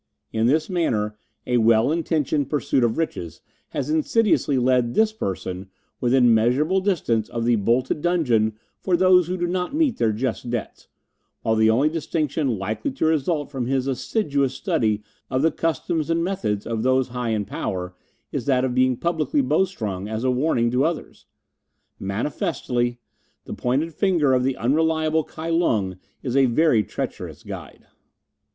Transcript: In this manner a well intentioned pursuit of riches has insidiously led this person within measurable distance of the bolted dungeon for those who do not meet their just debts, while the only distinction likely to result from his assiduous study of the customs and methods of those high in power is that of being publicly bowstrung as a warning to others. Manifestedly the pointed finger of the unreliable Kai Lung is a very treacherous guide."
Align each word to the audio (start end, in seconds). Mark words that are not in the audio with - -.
In 0.33 0.47
this 0.47 0.67
manner 0.67 1.15
a 1.45 1.57
well 1.57 1.91
intentioned 1.91 2.49
pursuit 2.49 2.83
of 2.83 2.97
riches 2.97 3.39
has 3.69 3.91
insidiously 3.91 4.57
led 4.57 4.95
this 4.95 5.13
person 5.13 5.69
within 5.99 6.33
measurable 6.33 6.81
distance 6.81 7.29
of 7.29 7.45
the 7.45 7.55
bolted 7.57 8.01
dungeon 8.01 8.55
for 8.79 8.97
those 8.97 9.27
who 9.27 9.37
do 9.37 9.45
not 9.45 9.75
meet 9.75 9.97
their 9.99 10.11
just 10.11 10.49
debts, 10.49 10.87
while 11.43 11.53
the 11.55 11.69
only 11.69 11.87
distinction 11.87 12.57
likely 12.57 12.89
to 12.93 13.05
result 13.05 13.51
from 13.51 13.67
his 13.67 13.85
assiduous 13.85 14.55
study 14.55 15.03
of 15.29 15.43
the 15.43 15.51
customs 15.51 16.09
and 16.09 16.23
methods 16.23 16.65
of 16.65 16.81
those 16.81 17.09
high 17.09 17.29
in 17.29 17.45
power 17.45 17.93
is 18.31 18.47
that 18.47 18.65
of 18.65 18.73
being 18.73 18.97
publicly 18.97 19.41
bowstrung 19.41 20.07
as 20.07 20.23
a 20.23 20.31
warning 20.31 20.71
to 20.71 20.83
others. 20.83 21.27
Manifestedly 21.99 22.97
the 23.45 23.53
pointed 23.53 23.93
finger 23.93 24.33
of 24.33 24.43
the 24.43 24.57
unreliable 24.57 25.23
Kai 25.23 25.51
Lung 25.51 25.99
is 26.23 26.35
a 26.35 26.47
very 26.47 26.81
treacherous 26.83 27.43
guide." 27.43 27.85